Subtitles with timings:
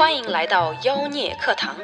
[0.00, 1.76] 欢迎来到妖孽课堂。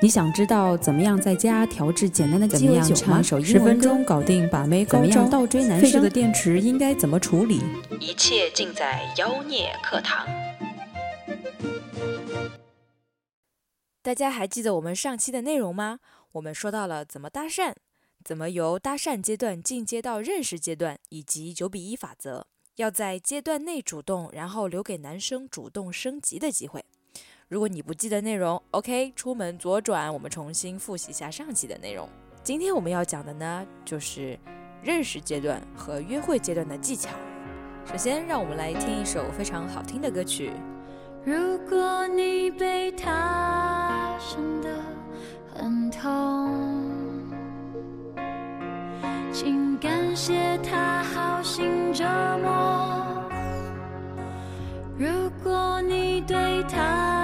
[0.00, 3.22] 你想知道怎么样在家调制简单的鸡尾酒吗？
[3.22, 5.28] 十分钟搞定把妹高招？
[5.28, 7.60] 倒追男生的电池应该怎么处理？
[8.00, 10.26] 一切尽在妖孽课堂。
[14.00, 15.98] 大家还记得我们上期的内容吗？
[16.32, 17.74] 我们说到了怎么搭讪，
[18.24, 22.46] 怎么由搭讪阶段进阶到认识阶段，以及九比一法则。
[22.76, 26.82] 要在阶段内主动，然后留给男生主动升级的机会。
[27.52, 32.08] 如果你不记得内容，OK，出门左转，我们重新复习一下上期的内容。
[32.42, 34.38] 今天我们要讲的呢，就是
[34.82, 37.10] 认识阶段和约会阶段的技巧。
[37.84, 40.50] 首先，让我们来听一首非常好听的歌曲。
[41.26, 44.70] 如果你被他伤得
[45.54, 46.54] 很痛，
[49.30, 52.02] 请感谢他好心折
[52.42, 53.06] 磨。
[54.96, 57.21] 如果你对他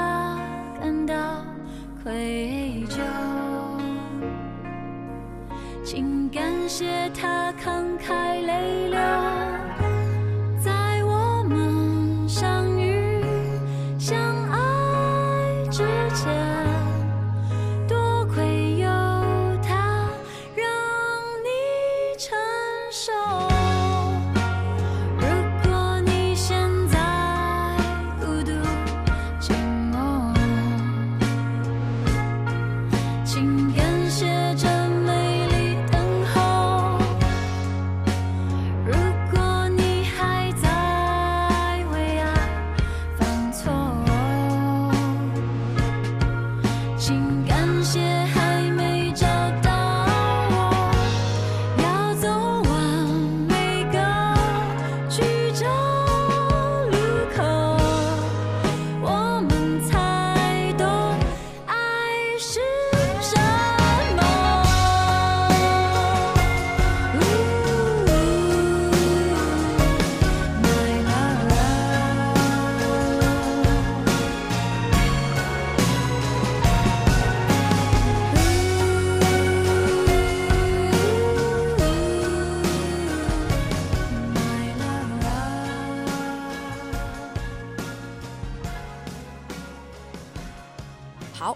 [2.08, 3.02] 愧疚，
[5.84, 8.37] 请感谢他慷慨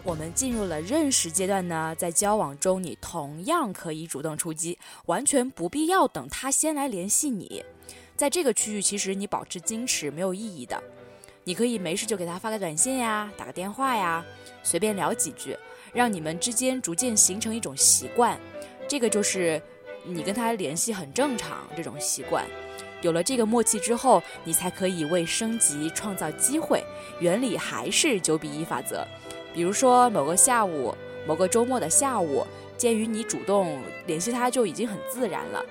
[0.05, 4.77] 我们进入了认识阶段呢，在交往中，你同样可以主动出击，
[5.07, 7.65] 完全不必要等他先来联系你。
[8.17, 10.83] 在这个区域，其实你保持矜持没有意义的，
[11.45, 14.25] 你可以没事就给他发个短信呀，打个电话呀，
[14.65, 15.57] 随便聊几句，
[15.93, 18.37] 让你们之间逐渐形成一种习惯。
[18.89, 19.63] 这个就是
[20.05, 22.45] 你跟他联系很正常这种习惯。
[23.03, 26.83] 有了这个默契之后，你才可以为升级创造机会。
[27.21, 29.07] 原理还是九比一法则。
[29.53, 30.95] 比如说某个下午，
[31.27, 32.47] 某个周末的下午，
[32.77, 35.65] 鉴于你主动联系他就已经很自然了，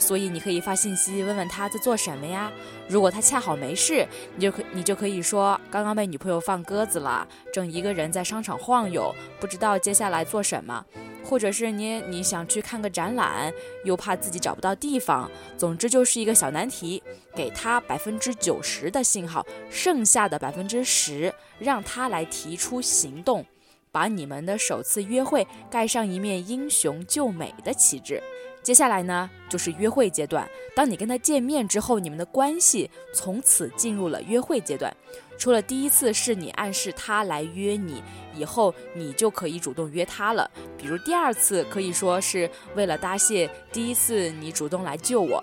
[0.00, 2.50] 所以你可以发信息问问他在做什么呀。
[2.88, 10.84] 如果他恰好没事，你就可你就可以说刚刚被女朋友放鸽子了，正一个人在商场晃悠，不知道接下来做什么。
[11.22, 13.52] 或者是你你想去看个展览，
[13.84, 17.00] 又怕自己找不到地方，总之就是一个小难题，
[17.36, 23.44] 给他百分之九十的信号，剩下的百分之十让他来提出行动，
[23.92, 28.20] 把你们的首次约会盖上一面英雄救美的旗帜。
[28.62, 30.48] 接下来呢，就是约会阶段。
[30.76, 34.94] 当你跟他见面之后，你们的关系从此进入了约会阶段。
[35.38, 38.02] 除了第一次是你暗示他来约你，
[38.34, 40.50] 以后你就可以主动约他了。
[40.76, 45.42] 比如第二次可以说是为了答谢第一次你主动来救我，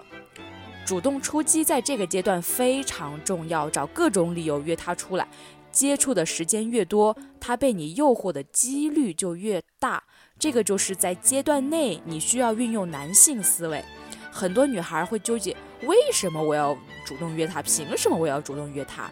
[0.85, 5.27] 主动出击在这个阶段非常重要，找各种理由约他出来，
[5.71, 10.03] 接触的时间越多，他被你诱惑的几率就越大。
[10.39, 13.83] 这个就是在阶段内你需要运用男性思维。
[14.31, 17.61] 很多女孩会纠结，为什么我要主动约他？
[17.61, 19.11] 凭什么我要主动约他？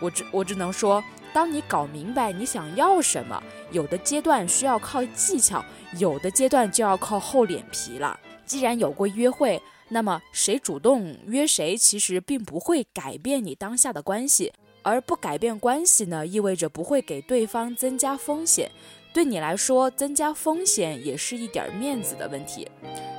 [0.00, 1.02] 我只我只能说，
[1.32, 3.42] 当你搞明白你想要什么，
[3.72, 5.64] 有的阶段需要靠技巧，
[5.98, 8.18] 有的阶段就要靠厚脸皮了。
[8.46, 14.52] 既然有过约会，那么谁主动约谁，其实并不会改变你当下的关系。
[14.82, 18.70] 而不改变关系呢，意味着不会给对方增加风险。
[19.12, 22.68] 对你来说，增加风险也是一点面子的问题，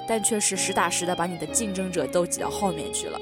[0.07, 3.19] 但却是实打实的把你的竞争者都挤到后面去了。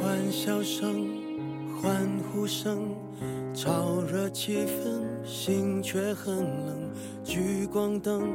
[0.00, 1.08] 欢笑声、
[1.80, 2.88] 欢呼声，
[3.54, 6.90] 炒热气氛，心却很冷。
[7.22, 8.34] 聚光灯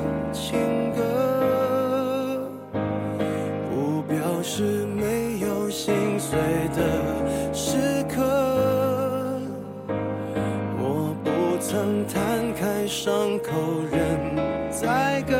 [13.11, 13.51] 伤口
[13.91, 15.35] 任宰割，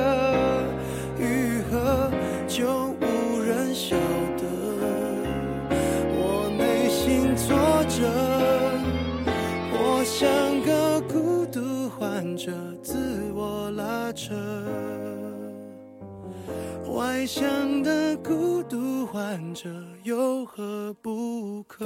[1.18, 2.12] 愈合
[2.46, 2.68] 就
[3.00, 3.96] 无人晓
[4.36, 4.44] 得。
[6.14, 7.56] 我内心挫
[7.88, 7.96] 折。
[9.72, 10.28] 我像
[10.66, 12.52] 个孤独患者，
[12.84, 14.36] 自我拉扯。
[16.94, 19.70] 外向的孤独患者
[20.04, 21.86] 有何不可？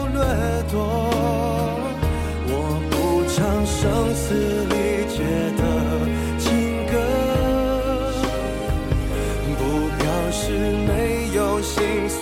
[0.21, 0.77] 掠夺。
[2.47, 2.53] 我
[2.89, 3.79] 不唱声
[4.13, 4.23] 嘶
[4.69, 4.75] 力
[5.09, 5.17] 竭
[5.57, 5.61] 的
[6.37, 6.45] 情
[6.87, 6.93] 歌，
[9.57, 9.59] 不
[9.97, 10.41] 表示
[10.87, 10.89] 没
[11.33, 12.21] 有心碎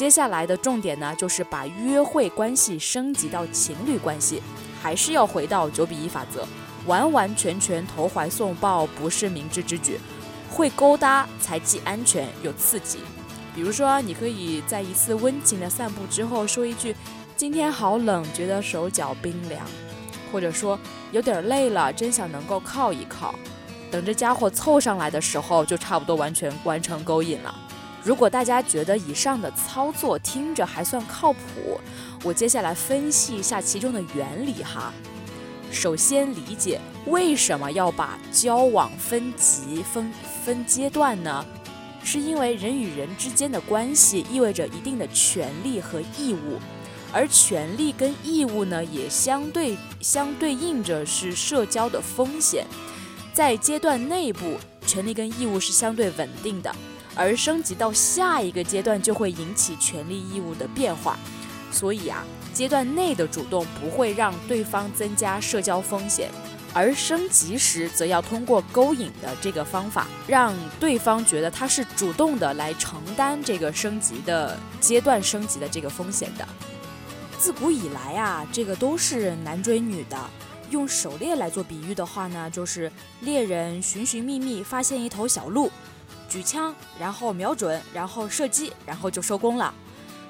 [0.00, 4.42] 接下来的重点呢，就是把约会关系升级到情侣关系，
[4.80, 6.42] 还是要回到九比一法则，
[6.86, 10.00] 完完全全投怀送抱不是明智之举，
[10.48, 13.00] 会勾搭才既安全又刺激。
[13.54, 16.96] 比如说，你可以在一次温情的散步之后说一句
[17.36, 19.60] ：“今天好冷，觉得手脚冰凉。”
[20.32, 20.78] 或者说
[21.12, 23.34] 有点累了，真想能够靠一靠。
[23.90, 27.54] 等这家伙凑上来的时候，就差不多完全完成勾引了。
[28.02, 31.78] 如果大家觉得以上的操作听着还算靠谱，
[32.24, 34.92] 我接下来分析一下其中的原理哈。
[35.70, 40.12] 首先理解为什么要把交往分级、分
[40.44, 41.44] 分阶段呢？
[42.02, 46.58] 是因为人与人之间的关系意味着一定的权利和义务，
[47.12, 52.66] 而权利跟义务呢，也相对相对应着是社交的风险。
[53.34, 56.74] 在阶段内部，权利跟义务是相对稳定的。
[57.20, 61.18] 而升级到下一个阶段，就会引起权利义务的变化，
[61.70, 62.24] 所以啊，
[62.54, 66.30] 阶段内的主动不会让对方增加社交风险，
[66.72, 76.48] 而升级时则要通过勾引的这个方法，让对方觉得他是主动的来承担这个升级的阶段升级的这个风险的。
[77.38, 80.16] 自古以来啊，这个都是男追女的。
[80.70, 82.90] 用狩猎来做比喻的话呢，就是
[83.22, 85.68] 猎人寻寻觅觅发现一头小鹿，
[86.30, 89.74] 举枪，然后瞄准，然后射击，然后就收工了。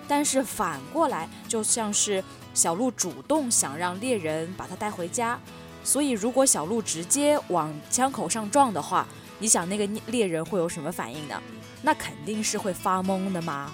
[0.08, 5.38] 但是反过来，就像是小鹿主动想让猎人把它带回家。
[5.84, 9.06] 所以如果小鹿直接往枪口上撞的话，
[9.38, 11.40] 你想那个猎人会有什么反应呢？
[11.82, 13.70] 那肯定是会发懵的嘛。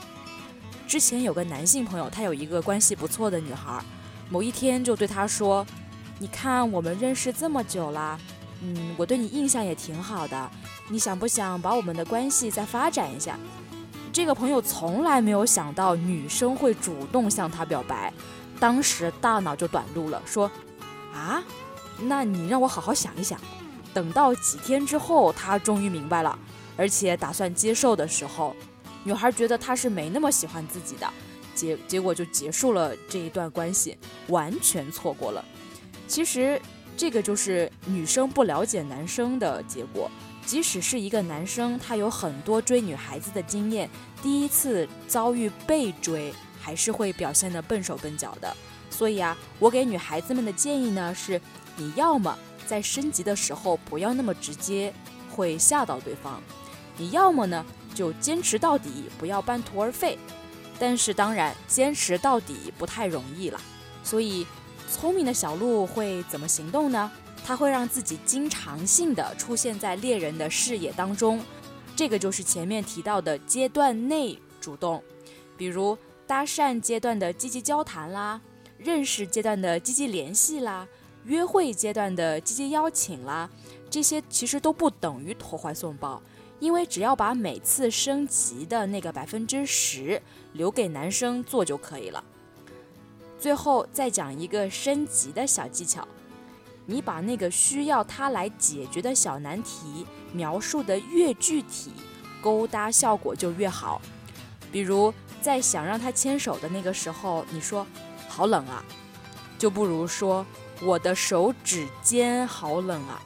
[0.87, 3.83] 之前有个男性朋友，他有一个关系不错的女孩，
[4.28, 5.66] 某一天就对他说
[6.21, 8.18] ：“你看我们认识这么久了，
[8.62, 10.50] 嗯，我对你印象也挺好的，
[10.88, 13.38] 你想不想把我们的关系再发展一下？”
[14.12, 18.12] 这个朋友从来没有想到女生会主动向他表白，
[18.58, 20.50] 当时大脑就短路了，说
[21.12, 21.42] ：“啊，
[22.00, 23.38] 那你让我好好想一想。”
[23.92, 26.38] 等到几天之后，他终于明白了，
[26.76, 28.54] 而且打算接受的时候。
[29.04, 31.08] 女孩觉得他是没那么喜欢自己的，
[31.54, 33.96] 结结果就结束了这一段关系，
[34.28, 35.44] 完全错过了。
[36.08, 36.60] 其实
[36.96, 40.10] 这个就是女生不了解男生的结果。
[40.46, 43.90] 即使是一个男生，他有很多追女孩子的经验，
[44.22, 48.56] 第一次遭遇被追，还是会表现得笨手笨脚的。
[48.88, 51.38] 所以啊，我给女孩子们的建议呢是：
[51.76, 54.94] 你要么在升级的时候不要那么直接，
[55.30, 56.40] 会吓到对方；
[56.96, 57.66] 你要么呢。
[57.94, 60.18] 就坚持到底，不要半途而废。
[60.78, 63.58] 但是当然，坚持到底不太容易了。
[64.04, 64.46] 所以，
[64.92, 67.10] 聪明的小鹿会怎么行动呢？
[67.46, 71.40] 它会让自己经常性的出现在猎人的视野当中。
[71.94, 75.00] 这个就是前面提到的阶段内主动，
[75.56, 78.40] 比如搭讪阶段的积极交谈啦，
[78.76, 80.88] 认识阶段的积极联系啦，
[81.24, 83.48] 约会阶段的积极邀请啦，
[83.88, 86.20] 这些其实都不等于投怀送抱。
[86.58, 90.20] 因为只要把每次升级的那个百分之十
[90.54, 92.24] 留给男生做就可以了。
[93.38, 96.08] 最后再讲一个升级的小技巧，
[96.86, 101.92] 你把那个需要他来解决的小难题描述的越具体，
[102.40, 104.00] 勾搭效果就越好。
[104.72, 107.86] 比如在想让他牵手的那个时候，你说
[108.28, 108.84] “好冷啊”，
[109.58, 110.46] 就不如说
[110.82, 113.20] “我的手指尖好冷啊”。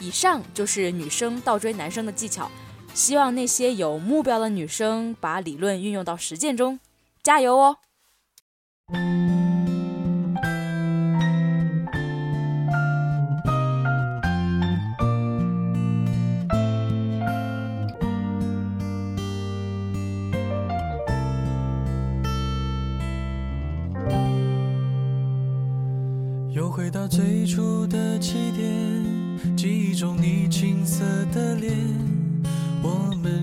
[0.00, 2.50] 以上就是女生倒追男生的技巧，
[2.94, 6.80] 希望那些有目标的女生把理论运用到实践中，
[7.22, 7.76] 加油哦！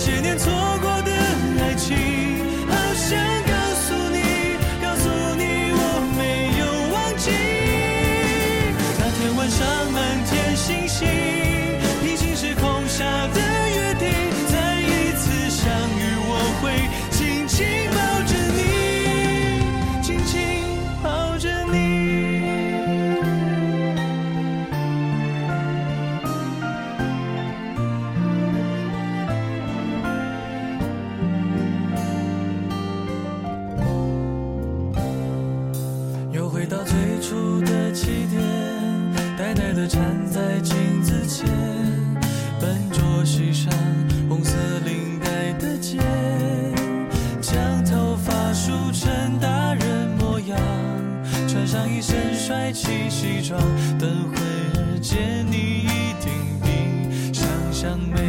[0.00, 0.89] 些年错过
[52.80, 53.60] 起西装
[53.98, 56.32] 等会儿见你一定
[56.62, 58.19] 比想象美。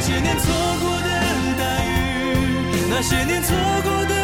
[0.00, 1.08] 那些年错过的
[1.58, 4.19] 大雨那些年错过的